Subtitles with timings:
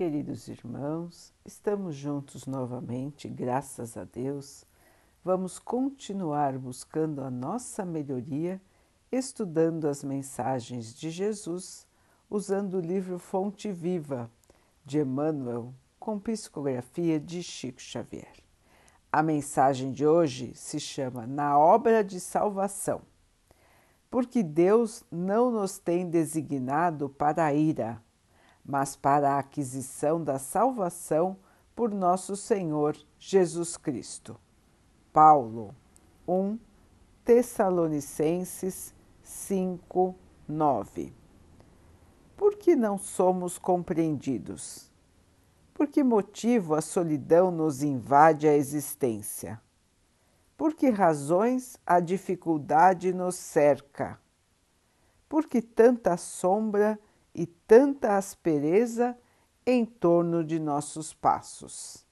[0.00, 4.64] Queridos irmãos, estamos juntos novamente, graças a Deus.
[5.22, 8.58] Vamos continuar buscando a nossa melhoria,
[9.12, 11.86] estudando as mensagens de Jesus,
[12.30, 14.30] usando o livro Fonte Viva
[14.86, 18.36] de Emmanuel, com psicografia de Chico Xavier.
[19.12, 23.02] A mensagem de hoje se chama Na Obra de Salvação,
[24.10, 28.02] porque Deus não nos tem designado para a ira
[28.70, 31.36] mas para a aquisição da salvação
[31.74, 34.38] por nosso Senhor Jesus Cristo.
[35.12, 35.74] Paulo
[36.28, 36.56] 1
[37.24, 38.94] Tessalonicenses
[39.24, 40.14] 5,
[40.46, 41.12] 9
[42.36, 44.88] Por que não somos compreendidos?
[45.74, 49.60] Por que motivo a solidão nos invade a existência?
[50.56, 54.20] Por que razões a dificuldade nos cerca?
[55.28, 57.00] Por que tanta sombra
[57.34, 59.16] e tanta aspereza
[59.64, 62.04] em torno de nossos passos.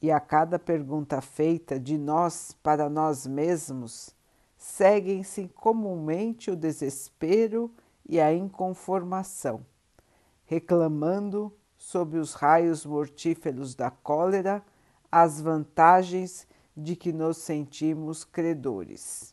[0.00, 4.14] E a cada pergunta feita de nós para nós mesmos,
[4.56, 7.70] seguem-se comumente o desespero
[8.08, 9.64] e a inconformação,
[10.44, 14.64] reclamando, sob os raios mortíferos da cólera,
[15.10, 19.31] as vantagens de que nos sentimos credores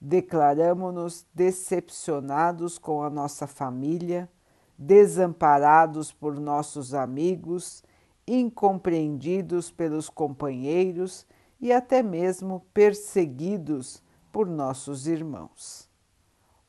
[0.00, 4.30] declaramo-nos decepcionados com a nossa família,
[4.76, 7.82] desamparados por nossos amigos,
[8.26, 11.26] incompreendidos pelos companheiros
[11.60, 15.88] e até mesmo perseguidos por nossos irmãos.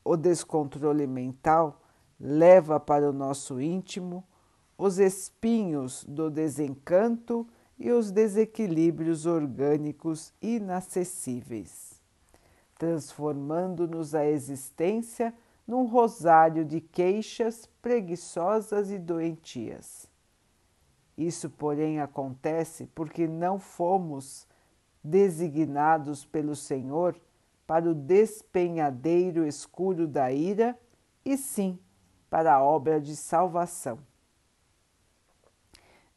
[0.02, 1.82] O descontrole mental
[2.18, 4.24] leva para o nosso íntimo
[4.76, 7.46] os espinhos do desencanto
[7.78, 11.87] e os desequilíbrios orgânicos inacessíveis
[12.78, 15.34] transformando-nos a existência
[15.66, 20.08] num rosário de queixas preguiçosas e doentias.
[21.16, 24.46] Isso, porém, acontece porque não fomos
[25.02, 27.20] designados pelo Senhor
[27.66, 30.78] para o despenhadeiro escuro da ira,
[31.24, 31.78] e sim
[32.30, 33.98] para a obra de salvação.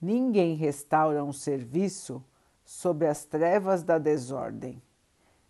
[0.01, 2.23] Ninguém restaura um serviço
[2.63, 4.81] sob as trevas da desordem.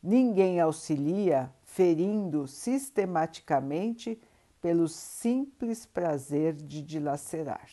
[0.01, 4.19] Ninguém auxilia ferindo sistematicamente
[4.59, 7.69] pelo simples prazer de dilacerar.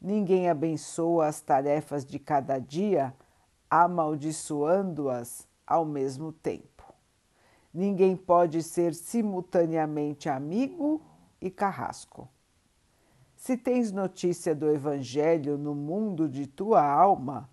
[0.00, 3.14] Ninguém abençoa as tarefas de cada dia,
[3.70, 6.94] amaldiçoando-as ao mesmo tempo.
[7.72, 11.02] Ninguém pode ser simultaneamente amigo
[11.40, 12.28] e carrasco.
[13.36, 17.48] Se tens notícia do Evangelho no mundo de tua alma,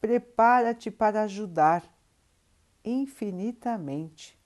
[0.00, 1.82] prepara-te para ajudar
[2.86, 4.38] infinitamente.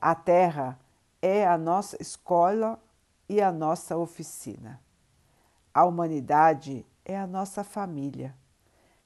[0.00, 0.78] A Terra
[1.20, 2.80] é a nossa escola
[3.28, 4.80] e a nossa oficina.
[5.74, 8.34] A humanidade é a nossa família.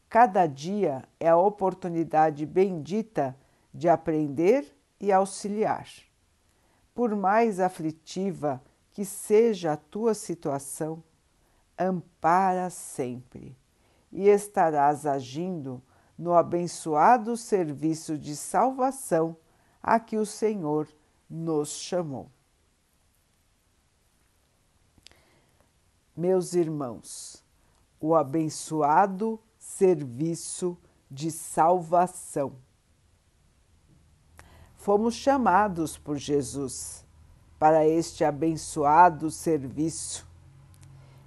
[0.08, 3.36] Cada dia é a oportunidade bendita
[3.72, 5.88] de aprender e auxiliar.
[6.94, 11.02] Por mais aflitiva que seja a tua situação,
[11.78, 13.56] ampara sempre
[14.10, 15.82] e estarás agindo
[16.18, 19.36] no abençoado serviço de salvação
[19.82, 20.88] a que o Senhor
[21.28, 22.30] nos chamou.
[26.16, 27.44] Meus irmãos,
[28.00, 30.78] o abençoado serviço
[31.10, 32.54] de salvação.
[34.76, 37.04] Fomos chamados por Jesus
[37.58, 40.26] para este abençoado serviço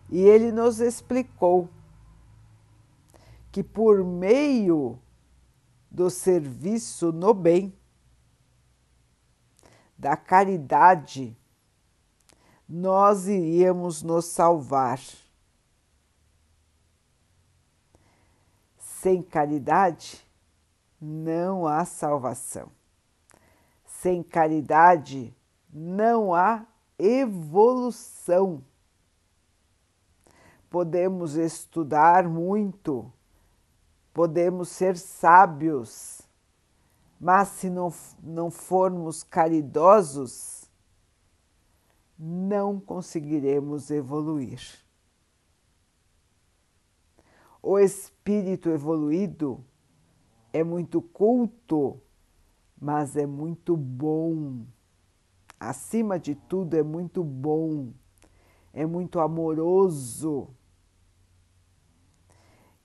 [0.09, 1.69] e ele nos explicou
[3.51, 4.99] que por meio
[5.89, 7.73] do serviço no bem,
[9.97, 11.37] da caridade,
[12.67, 14.99] nós iríamos nos salvar.
[18.77, 20.23] Sem caridade,
[21.01, 22.71] não há salvação.
[23.85, 25.35] Sem caridade,
[25.73, 26.65] não há
[26.97, 28.63] evolução.
[30.69, 33.11] Podemos estudar muito,
[34.19, 36.23] podemos ser sábios,
[37.17, 37.89] mas se não,
[38.21, 40.69] não formos caridosos,
[42.17, 44.59] não conseguiremos evoluir.
[47.63, 49.63] O espírito evoluído
[50.51, 52.01] é muito culto,
[52.77, 54.65] mas é muito bom.
[55.57, 57.93] Acima de tudo, é muito bom,
[58.73, 60.49] é muito amoroso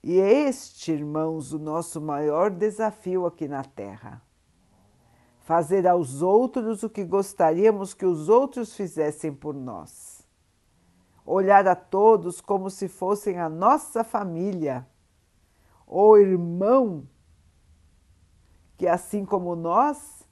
[0.07, 4.21] e é este, irmãos, o nosso maior desafio aqui na Terra.
[5.39, 10.23] Fazer aos outros o que gostaríamos que os outros fizessem por nós.
[11.25, 14.87] olhar a todos como se fossem a nossa família,
[15.87, 17.09] ou irmão,
[18.77, 20.23] que assim como nós,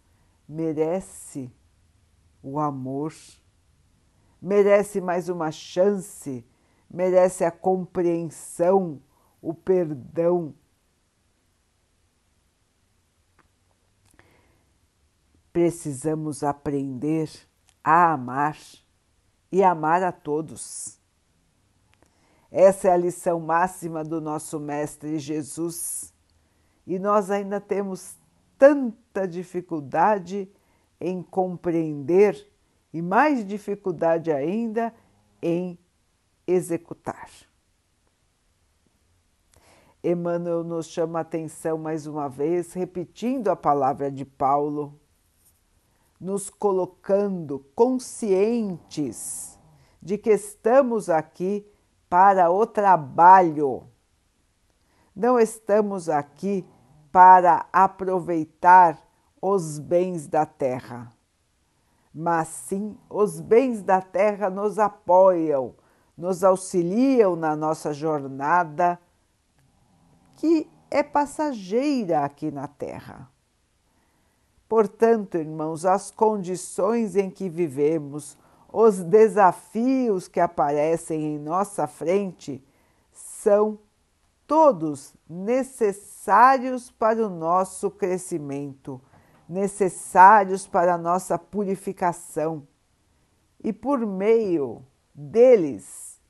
[0.47, 1.51] merece
[2.43, 3.11] o amor,
[4.39, 6.45] merece mais uma chance,
[6.87, 9.01] merece a compreensão,
[9.43, 10.55] o perdão.
[15.51, 17.29] Precisamos aprender
[17.83, 18.57] a amar
[19.51, 20.97] e amar a todos.
[22.49, 26.13] Essa é a lição máxima do nosso Mestre Jesus.
[26.87, 28.15] E nós ainda temos
[28.57, 30.49] tanta dificuldade
[31.01, 32.49] em compreender
[32.93, 34.93] e mais dificuldade ainda
[35.41, 35.77] em
[36.47, 37.29] executar.
[40.03, 44.99] Emmanuel nos chama a atenção mais uma vez, repetindo a palavra de Paulo,
[46.19, 49.57] nos colocando conscientes
[50.01, 51.65] de que estamos aqui
[52.09, 53.87] para o trabalho.
[55.15, 56.67] Não estamos aqui
[57.09, 59.01] para aproveitar
[59.41, 61.13] os bens da terra,
[62.13, 65.75] mas sim os bens da terra nos apoiam,
[66.17, 68.99] nos auxiliam na nossa jornada,
[70.43, 73.31] que é passageira aqui na terra.
[74.67, 78.37] Portanto, irmãos, as condições em que vivemos,
[78.69, 82.61] os desafios que aparecem em nossa frente
[83.09, 83.79] são
[84.45, 88.99] todos necessários para o nosso crescimento,
[89.47, 92.67] necessários para a nossa purificação.
[93.63, 94.83] E por meio
[95.15, 96.21] deles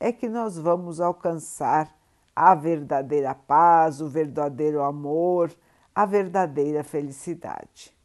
[0.00, 1.97] é que nós vamos alcançar
[2.38, 5.54] a verdadeira paz, o verdadeiro amor,
[5.94, 7.96] a verdadeira felicidade.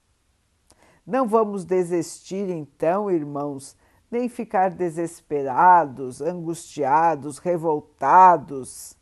[1.05, 3.75] Não vamos desistir, então, irmãos,
[4.09, 8.97] nem ficar desesperados, angustiados, revoltados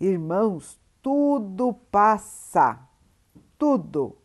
[0.00, 2.78] Irmãos, tudo passa,
[3.58, 4.16] tudo.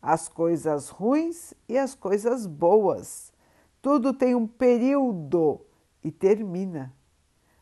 [0.00, 3.32] As coisas ruins e as coisas boas.
[3.80, 5.60] Tudo tem um período
[6.02, 6.92] e termina.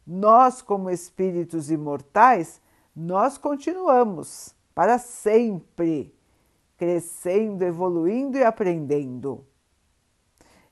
[0.07, 2.61] Nós, como espíritos imortais,
[2.95, 6.15] nós continuamos para sempre,
[6.77, 9.45] crescendo, evoluindo e aprendendo.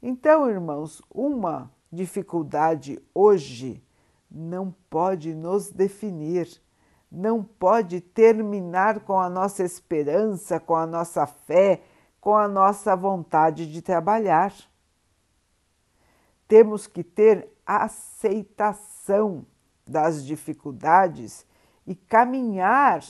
[0.03, 3.83] Então, irmãos, uma dificuldade hoje
[4.31, 6.61] não pode nos definir
[7.11, 11.83] não pode terminar com a nossa esperança, com a nossa fé,
[12.21, 14.53] com a nossa vontade de trabalhar.
[16.47, 18.98] Temos que ter aceitação
[19.87, 21.47] das dificuldades
[21.87, 23.03] e caminhar,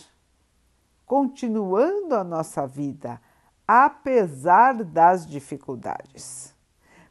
[1.05, 3.21] continuando a nossa vida,
[3.67, 6.55] apesar das dificuldades.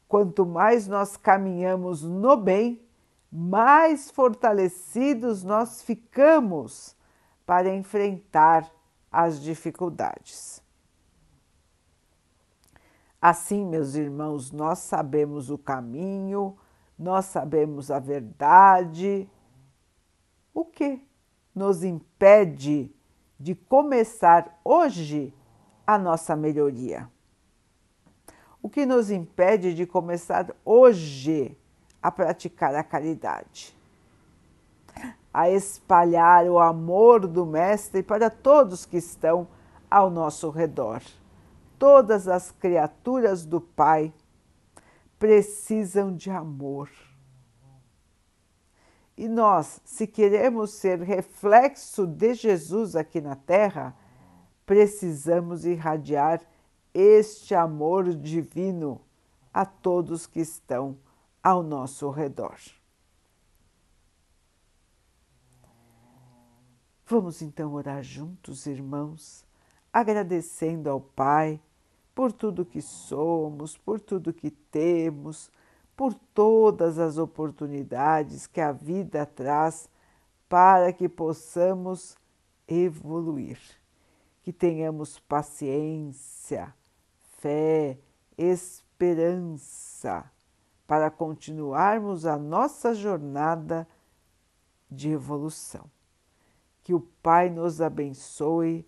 [0.08, 2.82] Quanto mais nós caminhamos no bem,
[3.32, 6.96] mais fortalecidos nós ficamos
[7.46, 8.70] para enfrentar
[9.12, 10.62] as dificuldades.
[13.22, 16.58] Assim, meus irmãos, nós sabemos o caminho,
[16.98, 19.30] nós sabemos a verdade.
[20.54, 21.02] O que
[21.54, 22.92] nos impede
[23.40, 25.34] de começar hoje
[25.86, 27.08] a nossa melhoria?
[28.62, 31.56] O que nos impede de começar hoje
[32.02, 33.76] a praticar a caridade,
[35.34, 39.48] a espalhar o amor do Mestre para todos que estão
[39.90, 41.02] ao nosso redor.
[41.78, 44.12] Todas as criaturas do Pai
[45.20, 46.90] precisam de amor.
[49.18, 53.98] E nós, se queremos ser reflexo de Jesus aqui na Terra,
[54.66, 56.42] precisamos irradiar
[56.94, 59.02] este amor divino
[59.52, 60.98] a todos que estão
[61.44, 62.58] ao nosso redor.
[67.08, 69.46] Vamos então orar juntos, irmãos,
[69.92, 71.60] agradecendo ao Pai
[72.18, 75.52] por tudo que somos, por tudo que temos,
[75.96, 79.88] por todas as oportunidades que a vida traz
[80.50, 82.18] para que possamos
[82.68, 83.60] evoluir,
[84.42, 86.74] que tenhamos paciência,
[87.38, 88.00] fé,
[88.36, 90.26] esperança
[90.88, 93.88] para continuarmos a nossa jornada
[94.90, 95.86] de evolução.
[96.84, 98.88] Que o Pai nos abençoe